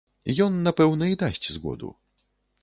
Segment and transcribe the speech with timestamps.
[0.45, 1.91] Ён, напэўна, і дасць згоду.